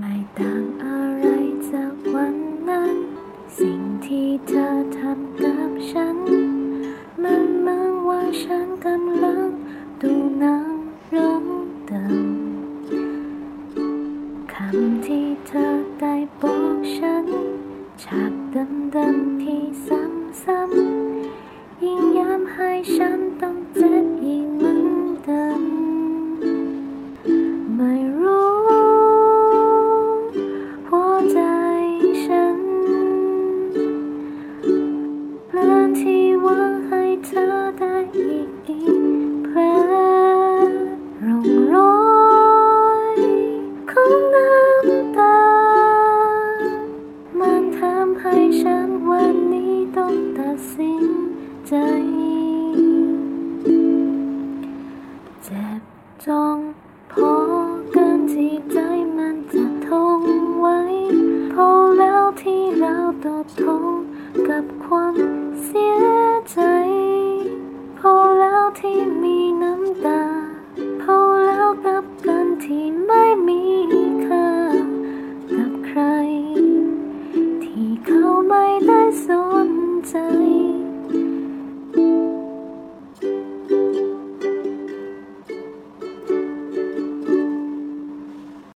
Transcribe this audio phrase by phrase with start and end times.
[0.00, 1.26] ไม่ต่างอะไร
[1.70, 2.36] จากวัน
[2.68, 2.96] นั้น
[3.58, 4.66] สิ่งที่เธอ
[4.98, 6.18] ทำกับฉัน
[7.22, 9.48] มันเหมือนว่าฉันกำลัง
[10.00, 10.72] ดูหนัง
[11.08, 11.44] เรื่อง
[11.86, 12.38] เดิม
[14.52, 15.66] คำที่เธอ
[16.00, 17.26] ได้บอกฉัน
[18.02, 23.20] ฉากเดิมๆที่ซ้ำๆยิ่งย้ำให้ฉัน
[35.58, 37.44] พลินที่หวังให้เธอ
[37.78, 38.88] ได้อีกกี่
[39.44, 39.58] แผล
[41.24, 41.98] ร่องรอ
[43.14, 43.18] ย
[43.90, 45.38] ของน้ำตา
[47.38, 51.04] มันทำให้ฉันวันนี้ต้องตัดสิน
[51.68, 51.74] ใจ
[55.44, 55.82] เจ็บ
[56.26, 56.58] จอง
[57.12, 57.32] พอ
[57.92, 58.78] เกินที่ใจ
[59.16, 59.88] มันจะท
[60.20, 60.22] น
[60.58, 60.80] ไว้
[61.52, 63.94] พอแล้วที่เราตกทน
[64.48, 65.14] กับความ
[65.66, 66.17] เสีย